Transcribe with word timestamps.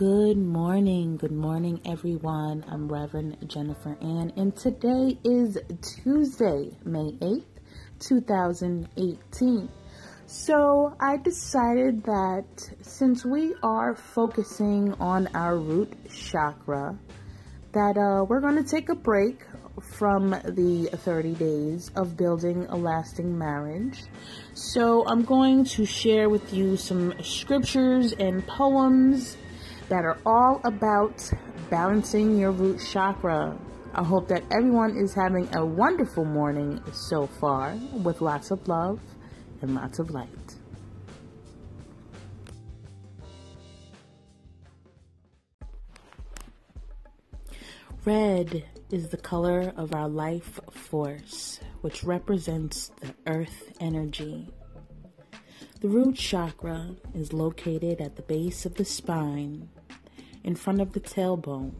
Good 0.00 0.38
morning, 0.38 1.18
good 1.18 1.30
morning, 1.30 1.78
everyone. 1.84 2.64
I'm 2.66 2.88
Reverend 2.90 3.36
Jennifer 3.46 3.98
Ann, 4.00 4.32
and 4.34 4.56
today 4.56 5.18
is 5.24 5.58
Tuesday, 5.82 6.70
May 6.86 7.12
8th, 7.20 7.44
2018. 7.98 9.68
So, 10.24 10.96
I 10.98 11.18
decided 11.18 12.02
that 12.04 12.46
since 12.80 13.26
we 13.26 13.54
are 13.62 13.94
focusing 13.94 14.94
on 14.94 15.26
our 15.34 15.58
root 15.58 15.92
chakra, 16.08 16.96
that 17.72 17.98
uh, 17.98 18.24
we're 18.24 18.40
going 18.40 18.56
to 18.56 18.64
take 18.64 18.88
a 18.88 18.94
break 18.94 19.44
from 19.98 20.30
the 20.30 20.88
30 20.94 21.34
days 21.34 21.90
of 21.94 22.16
building 22.16 22.64
a 22.70 22.76
lasting 22.76 23.36
marriage. 23.36 24.04
So, 24.54 25.06
I'm 25.06 25.26
going 25.26 25.66
to 25.76 25.84
share 25.84 26.30
with 26.30 26.54
you 26.54 26.78
some 26.78 27.12
scriptures 27.22 28.14
and 28.14 28.46
poems 28.46 29.36
that 29.90 30.04
are 30.04 30.18
all 30.24 30.60
about 30.62 31.30
balancing 31.68 32.38
your 32.38 32.52
root 32.52 32.80
chakra. 32.80 33.58
I 33.92 34.04
hope 34.04 34.28
that 34.28 34.44
everyone 34.52 34.96
is 34.96 35.12
having 35.12 35.52
a 35.54 35.66
wonderful 35.66 36.24
morning 36.24 36.80
so 36.92 37.26
far 37.26 37.74
with 37.92 38.20
lots 38.20 38.52
of 38.52 38.66
love 38.68 39.00
and 39.60 39.74
lots 39.74 39.98
of 39.98 40.10
light. 40.10 40.28
Red 48.04 48.64
is 48.90 49.08
the 49.08 49.16
color 49.16 49.72
of 49.76 49.92
our 49.92 50.08
life 50.08 50.60
force, 50.70 51.58
which 51.80 52.04
represents 52.04 52.92
the 53.00 53.12
earth 53.26 53.72
energy. 53.80 54.48
The 55.80 55.88
root 55.88 56.14
chakra 56.14 56.94
is 57.12 57.32
located 57.32 58.00
at 58.00 58.14
the 58.14 58.22
base 58.22 58.64
of 58.64 58.76
the 58.76 58.84
spine, 58.84 59.68
in 60.44 60.54
front 60.54 60.80
of 60.80 60.92
the 60.92 61.00
tailbone, 61.00 61.72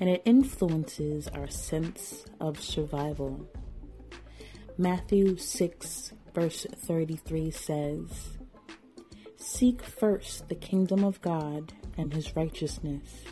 and 0.00 0.08
it 0.10 0.22
influences 0.24 1.28
our 1.28 1.48
sense 1.48 2.24
of 2.40 2.60
survival. 2.60 3.48
Matthew 4.78 5.36
6, 5.36 6.12
verse 6.34 6.66
33 6.74 7.50
says, 7.50 8.38
Seek 9.36 9.82
first 9.82 10.48
the 10.48 10.54
kingdom 10.54 11.04
of 11.04 11.20
God 11.22 11.72
and 11.96 12.12
his 12.12 12.36
righteousness 12.36 13.24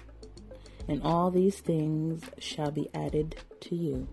and 0.88 1.02
all 1.02 1.30
these 1.30 1.60
things 1.60 2.22
shall 2.38 2.70
be 2.70 2.88
added 2.94 3.36
to 3.60 3.74
you. 3.74 4.08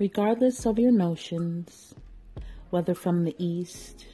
Regardless 0.00 0.64
of 0.64 0.78
your 0.78 0.92
notions, 0.92 1.94
whether 2.70 2.94
from 2.94 3.24
the 3.24 3.36
east 3.36 4.06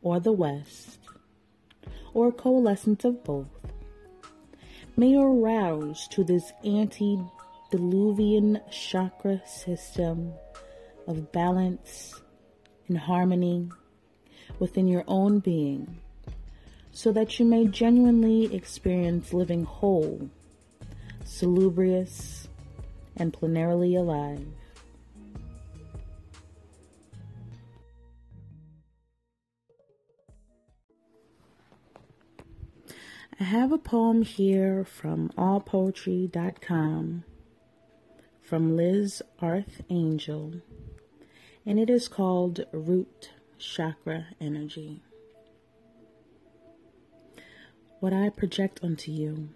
or 0.00 0.18
the 0.18 0.32
west, 0.32 1.00
or 2.14 2.28
a 2.28 2.32
coalescence 2.32 3.04
of 3.04 3.22
both, 3.22 3.44
may 4.96 5.08
you 5.08 5.20
arouse 5.20 6.08
to 6.08 6.24
this 6.24 6.50
antediluvian 6.64 8.58
chakra 8.70 9.42
system 9.46 10.32
of 11.06 11.30
balance 11.30 12.22
and 12.88 12.96
harmony 12.96 13.68
within 14.58 14.88
your 14.88 15.04
own 15.06 15.40
being 15.40 15.98
so 16.92 17.12
that 17.12 17.38
you 17.38 17.44
may 17.44 17.66
genuinely 17.66 18.54
experience 18.54 19.34
living 19.34 19.64
whole, 19.64 20.30
salubrious, 21.22 22.48
and 23.18 23.34
plenarily 23.34 23.94
alive. 23.94 24.46
I 33.38 33.44
have 33.44 33.70
a 33.70 33.76
poem 33.76 34.22
here 34.22 34.82
from 34.82 35.28
allpoetry.com 35.36 37.24
from 38.40 38.76
Liz 38.76 39.22
Arth 39.42 39.82
Angel 39.90 40.54
and 41.66 41.78
it 41.78 41.90
is 41.90 42.08
called 42.08 42.64
Root 42.72 43.32
Chakra 43.58 44.28
Energy. 44.40 45.02
What 48.00 48.14
I 48.14 48.30
project 48.30 48.80
onto 48.82 49.12
you 49.12 49.50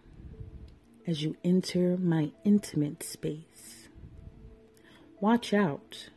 as 1.06 1.22
you 1.22 1.38
enter 1.42 1.96
my 1.96 2.32
intimate 2.44 3.02
space. 3.02 3.88
Watch 5.20 5.54
out. 5.54 6.10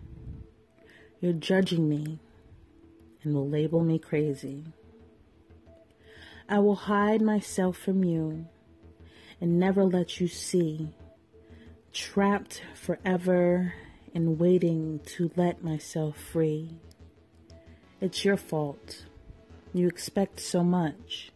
You're 1.22 1.31
judging 1.31 1.88
me 1.88 2.19
and 3.24 3.34
will 3.34 3.47
label 3.47 3.85
me 3.85 4.00
crazy. 4.00 4.66
I 6.53 6.59
will 6.59 6.75
hide 6.75 7.23
myself 7.23 7.79
from 7.79 8.03
you 8.03 8.45
and 9.41 9.59
never 9.59 9.83
let 9.83 10.21
you 10.21 10.27
see, 10.27 10.89
trapped 11.91 12.61
forever 12.75 13.73
and 14.13 14.37
waiting 14.37 14.99
to 15.17 15.31
let 15.35 15.63
myself 15.63 16.15
free. 16.15 16.77
It's 17.99 18.23
your 18.23 18.37
fault. 18.37 19.05
You 19.73 19.87
expect 19.87 20.39
so 20.39 20.63
much. 20.63 21.31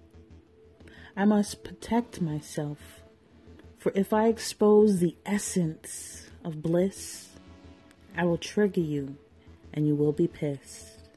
I 1.16 1.25
must 1.25 1.63
protect 1.63 2.22
myself, 2.22 3.01
for 3.79 3.91
if 3.95 4.13
I 4.13 4.28
expose 4.28 4.99
the 4.99 5.16
essence 5.25 6.29
of 6.44 6.61
bliss, 6.61 7.29
I 8.16 8.23
will 8.25 8.38
trigger 8.38 8.81
you 8.81 9.17
and 9.73 9.88
you 9.88 9.95
will 9.95 10.13
be 10.13 10.28
pissed. 10.28 11.09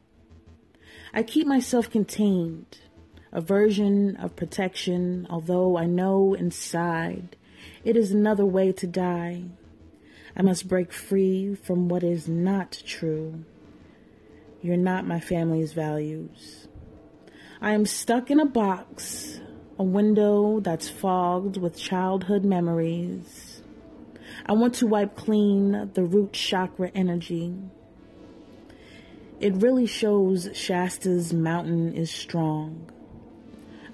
I 1.12 1.22
keep 1.22 1.46
myself 1.46 1.90
contained, 1.90 2.78
a 3.32 3.40
version 3.40 4.16
of 4.16 4.36
protection, 4.36 5.26
although 5.30 5.76
I 5.76 5.86
know 5.86 6.34
inside 6.34 7.36
it 7.84 7.96
is 7.96 8.10
another 8.10 8.44
way 8.44 8.72
to 8.72 8.86
die. 8.86 9.44
I 10.36 10.42
must 10.42 10.68
break 10.68 10.92
free 10.92 11.54
from 11.54 11.88
what 11.88 12.02
is 12.02 12.28
not 12.28 12.82
true. 12.86 13.44
You're 14.62 14.76
not 14.76 15.06
my 15.06 15.20
family's 15.20 15.72
values. 15.72 16.68
I 17.60 17.72
am 17.72 17.86
stuck 17.86 18.30
in 18.30 18.40
a 18.40 18.46
box, 18.46 19.40
a 19.78 19.82
window 19.82 20.60
that's 20.60 20.88
fogged 20.88 21.56
with 21.56 21.76
childhood 21.76 22.44
memories. 22.44 23.62
I 24.46 24.52
want 24.52 24.74
to 24.76 24.86
wipe 24.86 25.16
clean 25.16 25.90
the 25.94 26.04
root 26.04 26.32
chakra 26.32 26.90
energy. 26.94 27.54
It 29.40 29.56
really 29.56 29.86
shows 29.86 30.50
Shasta's 30.52 31.32
mountain 31.32 31.94
is 31.94 32.10
strong. 32.10 32.90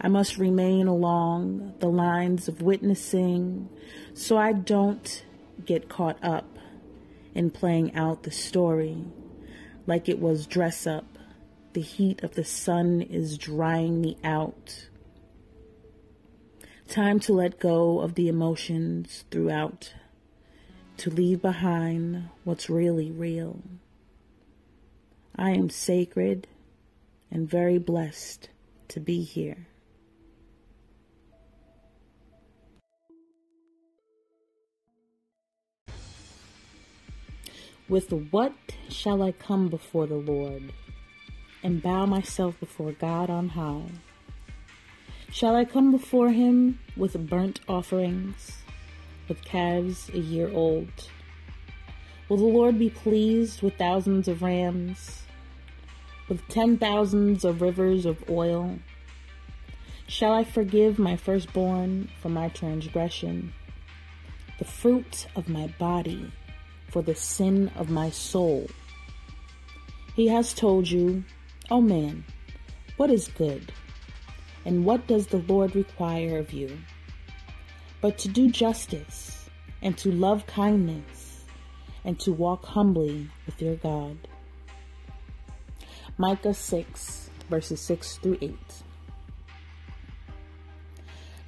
I 0.07 0.09
must 0.09 0.39
remain 0.39 0.87
along 0.87 1.75
the 1.81 1.89
lines 1.89 2.47
of 2.47 2.63
witnessing 2.63 3.69
so 4.15 4.39
I 4.39 4.53
don't 4.53 5.25
get 5.65 5.89
caught 5.89 6.23
up 6.23 6.61
in 7.35 7.51
playing 7.51 7.97
out 7.97 8.23
the 8.23 8.31
story 8.31 9.03
like 9.85 10.09
it 10.09 10.21
was 10.21 10.47
dress 10.47 10.87
up. 10.87 11.19
The 11.73 11.81
heat 11.81 12.23
of 12.23 12.37
the 12.37 12.45
sun 12.45 13.03
is 13.03 13.37
drying 13.37 14.01
me 14.01 14.17
out. 14.23 14.87
Time 16.89 17.19
to 17.19 17.33
let 17.33 17.59
go 17.59 17.99
of 17.99 18.15
the 18.15 18.29
emotions 18.29 19.25
throughout, 19.33 19.93
to 20.99 21.11
leave 21.11 21.43
behind 21.43 22.29
what's 22.45 22.71
really 22.71 23.11
real. 23.11 23.61
I 25.35 25.51
am 25.51 25.69
sacred 25.69 26.47
and 27.29 27.51
very 27.51 27.79
blessed 27.79 28.51
to 28.87 29.01
be 29.01 29.25
here. 29.25 29.67
With 37.89 38.11
what 38.11 38.53
shall 38.89 39.23
I 39.23 39.31
come 39.31 39.69
before 39.69 40.09
the 40.09 40.17
Lord 40.17 40.73
and 41.63 41.81
bow 41.81 42.05
myself 42.05 42.59
before 42.59 42.91
God 42.91 43.31
on 43.31 43.51
high? 43.51 43.93
Shall 45.31 45.55
I 45.55 45.65
come 45.65 45.93
before 45.93 46.31
him 46.31 46.81
with 46.97 47.31
burnt 47.31 47.61
offerings, 47.69 48.65
with 49.29 49.41
calves 49.45 50.09
a 50.09 50.19
year 50.19 50.51
old? 50.53 50.89
Will 52.29 52.39
the 52.39 52.45
Lord 52.45 52.77
be 52.77 52.91
pleased 52.91 53.63
with 53.63 53.79
thousands 53.79 54.27
of 54.27 54.43
rams, 54.43 55.23
with 56.29 56.41
ten 56.49 56.79
thousands 56.79 57.45
of 57.45 57.63
rivers 57.63 58.05
of 58.05 58.29
oil? 58.29 58.81
Shall 60.09 60.33
I 60.33 60.43
forgive 60.43 60.99
my 60.99 61.15
firstborn 61.15 62.09
for 62.21 62.31
my 62.31 62.49
transgression, 62.49 63.53
the 64.59 64.65
fruit 64.65 65.29
of 65.37 65.49
my 65.49 65.69
body? 65.79 66.33
For 66.97 67.03
the 67.03 67.15
sin 67.15 67.71
of 67.77 67.91
my 67.91 68.09
soul. 68.09 68.67
He 70.15 70.29
has 70.29 70.55
told 70.55 70.89
you, 70.89 71.25
O 71.71 71.77
oh 71.77 71.81
man, 71.83 72.25
what 72.97 73.11
is 73.11 73.29
good, 73.29 73.71
and 74.65 74.83
what 74.83 75.07
does 75.07 75.27
the 75.27 75.45
Lord 75.47 75.77
require 75.77 76.39
of 76.39 76.55
you? 76.55 76.79
But 78.01 78.17
to 78.21 78.29
do 78.29 78.49
justice, 78.49 79.51
and 79.83 79.99
to 79.99 80.11
love 80.11 80.47
kindness, 80.47 81.45
and 82.03 82.19
to 82.21 82.33
walk 82.33 82.65
humbly 82.65 83.29
with 83.45 83.61
your 83.61 83.77
God. 83.77 84.17
Micah 86.17 86.55
6, 86.55 87.29
verses 87.51 87.81
6 87.83 88.17
through 88.23 88.39
8. 88.41 88.57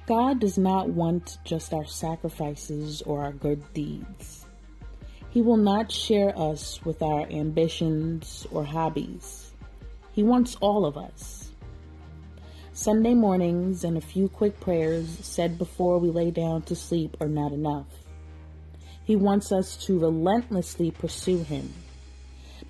God 0.05 0.39
does 0.39 0.59
not 0.59 0.89
want 0.89 1.39
just 1.43 1.73
our 1.73 1.87
sacrifices 1.87 3.01
or 3.01 3.23
our 3.23 3.33
good 3.33 3.63
deeds. 3.73 4.45
He 5.31 5.41
will 5.41 5.57
not 5.57 5.91
share 5.91 6.37
us 6.37 6.83
with 6.83 7.03
our 7.03 7.27
ambitions 7.29 8.47
or 8.51 8.63
hobbies. 8.63 9.51
He 10.11 10.23
wants 10.23 10.55
all 10.55 10.85
of 10.85 10.97
us. 10.97 11.51
Sunday 12.73 13.13
mornings 13.13 13.83
and 13.83 13.97
a 13.97 14.01
few 14.01 14.27
quick 14.27 14.59
prayers 14.59 15.07
said 15.21 15.57
before 15.57 15.99
we 15.99 16.09
lay 16.09 16.31
down 16.31 16.63
to 16.63 16.75
sleep 16.75 17.17
are 17.21 17.27
not 17.27 17.51
enough. 17.51 17.87
He 19.03 19.15
wants 19.15 19.51
us 19.51 19.75
to 19.85 19.99
relentlessly 19.99 20.89
pursue 20.89 21.43
Him, 21.43 21.73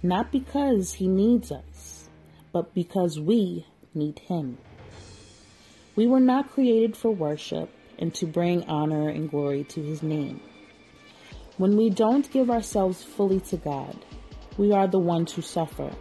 not 0.01 0.31
because 0.31 0.93
He 0.93 1.07
needs 1.07 1.51
us, 1.51 2.09
but 2.51 2.73
because 2.73 3.19
we 3.19 3.67
need 3.93 4.19
Him. 4.19 4.57
We 5.95 6.07
were 6.07 6.19
not 6.19 6.51
created 6.51 6.97
for 6.97 7.11
worship 7.11 7.69
and 7.97 8.13
to 8.15 8.25
bring 8.25 8.63
honor 8.63 9.09
and 9.09 9.29
glory 9.29 9.63
to 9.65 9.81
His 9.81 10.01
name. 10.01 10.41
When 11.59 11.75
we 11.75 11.89
don't 11.89 12.31
give 12.31 12.49
ourselves 12.49 13.03
fully 13.03 13.41
to 13.41 13.57
God, 13.57 14.05
we 14.57 14.71
are 14.71 14.87
the 14.87 14.97
ones 14.97 15.33
who 15.33 15.41
suffer. 15.41 15.91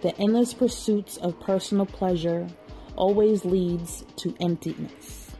The 0.00 0.18
endless 0.18 0.54
pursuits 0.54 1.18
of 1.18 1.38
personal 1.40 1.84
pleasure 1.84 2.48
always 2.96 3.44
leads 3.44 4.02
to 4.16 4.34
emptiness. 4.40 5.32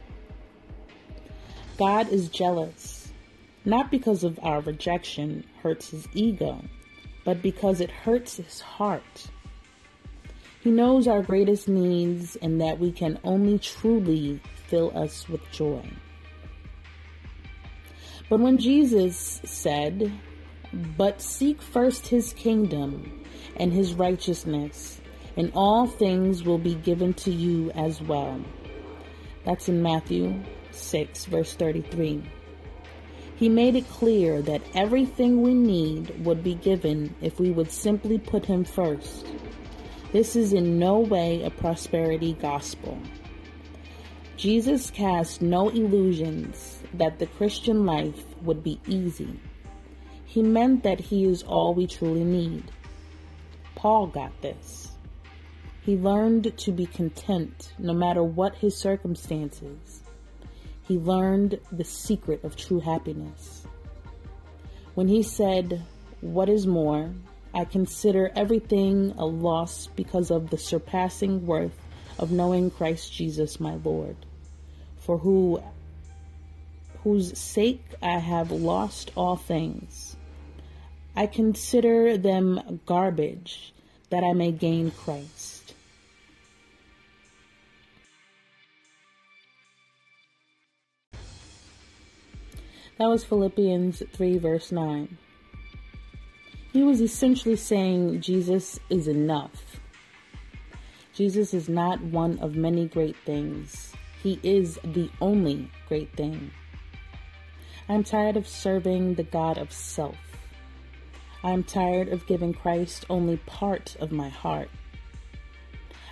God 1.79 2.09
is 2.09 2.29
jealous, 2.29 3.11
not 3.65 3.89
because 3.89 4.23
of 4.23 4.39
our 4.43 4.61
rejection 4.61 5.43
hurts 5.63 5.89
his 5.89 6.07
ego, 6.13 6.63
but 7.25 7.41
because 7.41 7.81
it 7.81 7.89
hurts 7.89 8.37
his 8.37 8.61
heart. 8.61 9.31
He 10.61 10.69
knows 10.69 11.07
our 11.07 11.23
greatest 11.23 11.67
needs 11.67 12.35
and 12.35 12.61
that 12.61 12.77
we 12.77 12.91
can 12.91 13.17
only 13.23 13.57
truly 13.57 14.41
fill 14.67 14.95
us 14.95 15.27
with 15.27 15.41
joy. 15.49 15.89
But 18.29 18.39
when 18.39 18.57
Jesus 18.57 19.41
said, 19.45 20.11
But 20.97 21.21
seek 21.21 21.61
first 21.61 22.07
his 22.07 22.33
kingdom 22.33 23.23
and 23.55 23.71
his 23.71 23.93
righteousness, 23.93 24.99
and 25.37 25.51
all 25.55 25.87
things 25.87 26.43
will 26.43 26.57
be 26.57 26.75
given 26.75 27.13
to 27.13 27.31
you 27.31 27.71
as 27.71 28.01
well. 28.01 28.41
That's 29.45 29.69
in 29.69 29.81
Matthew 29.81 30.43
6, 30.71 31.25
verse 31.25 31.53
33. 31.53 32.23
He 33.37 33.49
made 33.49 33.75
it 33.75 33.87
clear 33.89 34.41
that 34.41 34.63
everything 34.73 35.41
we 35.41 35.53
need 35.53 36.25
would 36.25 36.43
be 36.43 36.55
given 36.55 37.15
if 37.21 37.39
we 37.39 37.51
would 37.51 37.71
simply 37.71 38.17
put 38.17 38.43
him 38.43 38.65
first. 38.65 39.27
This 40.11 40.35
is 40.35 40.53
in 40.53 40.79
no 40.79 40.99
way 40.99 41.43
a 41.43 41.49
prosperity 41.49 42.33
gospel. 42.33 42.97
Jesus 44.35 44.89
cast 44.89 45.41
no 45.41 45.69
illusions 45.69 46.76
that 46.93 47.19
the 47.19 47.27
Christian 47.27 47.85
life 47.85 48.23
would 48.41 48.63
be 48.63 48.79
easy. 48.87 49.39
He 50.25 50.41
meant 50.41 50.83
that 50.83 50.99
He 50.99 51.25
is 51.25 51.43
all 51.43 51.73
we 51.73 51.87
truly 51.87 52.23
need. 52.23 52.63
Paul 53.75 54.07
got 54.07 54.41
this. 54.41 54.91
He 55.87 55.95
learned 55.95 56.57
to 56.57 56.71
be 56.73 56.85
content 56.85 57.71
no 57.79 57.93
matter 57.93 58.21
what 58.21 58.55
his 58.55 58.75
circumstances. 58.75 60.03
He 60.85 60.97
learned 60.97 61.61
the 61.71 61.85
secret 61.85 62.43
of 62.43 62.57
true 62.57 62.81
happiness. 62.81 63.65
When 64.95 65.07
he 65.07 65.23
said, 65.23 65.85
What 66.19 66.49
is 66.49 66.67
more, 66.67 67.13
I 67.53 67.63
consider 67.63 68.31
everything 68.35 69.13
a 69.17 69.25
loss 69.25 69.87
because 69.87 70.29
of 70.29 70.49
the 70.49 70.57
surpassing 70.57 71.45
worth 71.45 71.77
of 72.19 72.33
knowing 72.33 72.69
Christ 72.69 73.13
Jesus 73.13 73.59
my 73.59 73.75
Lord, 73.75 74.17
for 74.97 75.17
who 75.17 75.63
whose 77.07 77.39
sake 77.39 77.81
I 78.01 78.17
have 78.17 78.51
lost 78.51 79.11
all 79.15 79.37
things. 79.37 80.17
I 81.15 81.25
consider 81.25 82.17
them 82.17 82.81
garbage 82.85 83.73
that 84.09 84.25
I 84.25 84.33
may 84.33 84.51
gain 84.51 84.91
Christ. 84.91 85.73
That 92.97 93.07
was 93.07 93.23
Philippians 93.23 94.03
3, 94.11 94.37
verse 94.37 94.73
9. 94.73 95.17
He 96.73 96.83
was 96.83 96.99
essentially 96.99 97.55
saying 97.55 98.19
Jesus 98.19 98.81
is 98.89 99.07
enough. 99.07 99.79
Jesus 101.13 101.53
is 101.53 101.69
not 101.69 102.01
one 102.01 102.37
of 102.39 102.57
many 102.57 102.85
great 102.85 103.15
things. 103.25 103.93
He 104.21 104.41
is 104.43 104.77
the 104.83 105.09
only 105.21 105.71
great 105.87 106.11
thing. 106.11 106.51
I'm 107.89 108.03
tired 108.03 108.35
of 108.35 108.49
serving 108.49 109.15
the 109.15 109.23
God 109.23 109.57
of 109.57 109.71
self. 109.71 110.17
I'm 111.41 111.63
tired 111.63 112.09
of 112.09 112.27
giving 112.27 112.53
Christ 112.53 113.05
only 113.09 113.37
part 113.37 113.95
of 114.01 114.11
my 114.11 114.27
heart. 114.27 114.69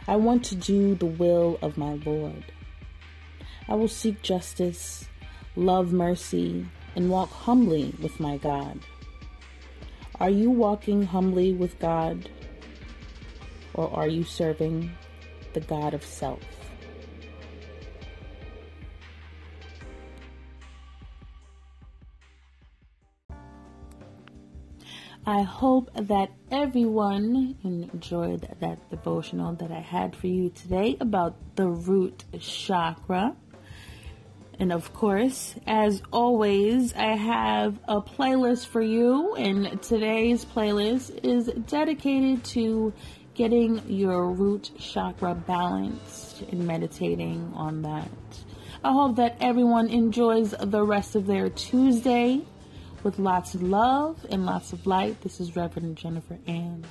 I 0.07 0.15
want 0.15 0.45
to 0.45 0.55
do 0.55 0.95
the 0.95 1.05
will 1.05 1.59
of 1.61 1.77
my 1.77 1.99
Lord. 2.05 2.45
I 3.67 3.75
will 3.75 3.89
seek 3.89 4.21
justice, 4.21 5.09
love 5.57 5.91
mercy, 5.91 6.65
and 6.95 7.09
walk 7.09 7.29
humbly 7.29 7.93
with 8.01 8.21
my 8.21 8.37
God. 8.37 8.79
Are 10.17 10.29
you 10.29 10.49
walking 10.49 11.03
humbly 11.03 11.51
with 11.51 11.77
God? 11.79 12.29
Or 13.73 13.93
are 13.93 14.07
you 14.07 14.23
serving 14.23 14.91
the 15.51 15.59
God 15.59 15.93
of 15.93 16.05
self? 16.05 16.39
I 25.27 25.41
hope 25.41 25.89
that 25.95 26.29
everyone 26.51 27.55
enjoyed 27.63 28.47
that 28.59 28.89
devotional 28.91 29.53
that 29.55 29.71
I 29.71 29.79
had 29.79 30.15
for 30.15 30.27
you 30.27 30.51
today 30.51 30.97
about 30.99 31.35
the 31.55 31.67
root 31.67 32.23
chakra. 32.39 33.35
And 34.59 34.71
of 34.71 34.93
course, 34.93 35.55
as 35.65 36.03
always, 36.13 36.93
I 36.93 37.15
have 37.15 37.79
a 37.87 38.01
playlist 38.01 38.67
for 38.67 38.83
you, 38.83 39.33
and 39.33 39.81
today's 39.81 40.45
playlist 40.45 41.19
is 41.23 41.47
dedicated 41.47 42.43
to 42.53 42.93
getting 43.33 43.81
your 43.89 44.31
root 44.31 44.69
chakra 44.77 45.33
balanced 45.33 46.43
and 46.51 46.67
meditating 46.67 47.51
on 47.55 47.81
that. 47.81 48.11
I 48.83 48.91
hope 48.91 49.15
that 49.15 49.37
everyone 49.41 49.87
enjoys 49.89 50.51
the 50.51 50.83
rest 50.83 51.15
of 51.15 51.25
their 51.25 51.49
Tuesday 51.49 52.43
with 53.05 53.19
lots 53.19 53.53
of 53.53 53.61
love 53.61 54.25
and 54.31 54.47
lots 54.47 54.73
of 54.73 54.87
light. 54.87 55.21
This 55.21 55.39
is 55.39 55.55
Reverend 55.55 55.95
Jennifer 55.95 56.39
Ann. 56.47 56.83